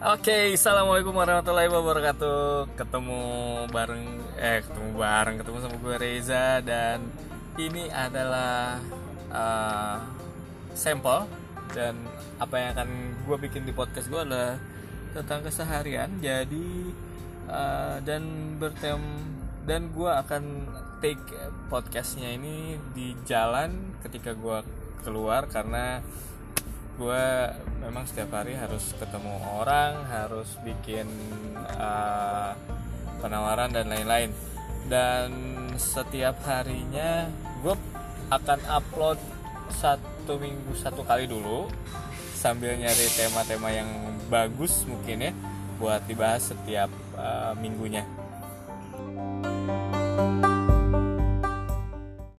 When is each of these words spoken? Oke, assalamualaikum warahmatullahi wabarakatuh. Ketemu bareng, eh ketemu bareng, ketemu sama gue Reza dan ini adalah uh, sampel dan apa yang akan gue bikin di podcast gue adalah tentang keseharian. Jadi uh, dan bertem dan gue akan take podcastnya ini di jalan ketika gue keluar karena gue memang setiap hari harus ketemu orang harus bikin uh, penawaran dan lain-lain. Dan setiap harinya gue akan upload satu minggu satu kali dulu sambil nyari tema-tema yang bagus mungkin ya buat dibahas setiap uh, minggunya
Oke, 0.00 0.56
assalamualaikum 0.56 1.12
warahmatullahi 1.12 1.68
wabarakatuh. 1.68 2.72
Ketemu 2.72 3.20
bareng, 3.68 4.32
eh 4.40 4.64
ketemu 4.64 4.96
bareng, 4.96 5.36
ketemu 5.44 5.56
sama 5.60 5.76
gue 5.76 5.96
Reza 6.00 6.64
dan 6.64 7.04
ini 7.60 7.92
adalah 7.92 8.80
uh, 9.28 10.00
sampel 10.72 11.28
dan 11.76 12.00
apa 12.40 12.54
yang 12.56 12.68
akan 12.72 12.90
gue 13.28 13.36
bikin 13.44 13.68
di 13.68 13.76
podcast 13.76 14.08
gue 14.08 14.24
adalah 14.24 14.56
tentang 15.12 15.44
keseharian. 15.44 16.16
Jadi 16.24 16.96
uh, 17.52 18.00
dan 18.00 18.56
bertem 18.56 19.04
dan 19.68 19.92
gue 19.92 20.08
akan 20.08 20.64
take 21.04 21.28
podcastnya 21.68 22.40
ini 22.40 22.80
di 22.96 23.12
jalan 23.28 24.00
ketika 24.00 24.32
gue 24.32 24.64
keluar 25.04 25.44
karena 25.44 26.00
gue 27.00 27.26
memang 27.80 28.04
setiap 28.04 28.36
hari 28.36 28.52
harus 28.52 28.92
ketemu 29.00 29.40
orang 29.56 30.04
harus 30.04 30.52
bikin 30.60 31.08
uh, 31.80 32.52
penawaran 33.24 33.72
dan 33.72 33.88
lain-lain. 33.88 34.36
Dan 34.84 35.32
setiap 35.80 36.36
harinya 36.44 37.24
gue 37.64 37.72
akan 38.28 38.60
upload 38.68 39.16
satu 39.72 40.36
minggu 40.36 40.76
satu 40.76 41.00
kali 41.08 41.24
dulu 41.24 41.72
sambil 42.36 42.76
nyari 42.76 43.06
tema-tema 43.16 43.72
yang 43.72 43.88
bagus 44.28 44.84
mungkin 44.84 45.30
ya 45.30 45.32
buat 45.80 46.04
dibahas 46.04 46.52
setiap 46.52 46.92
uh, 47.16 47.56
minggunya 47.56 48.04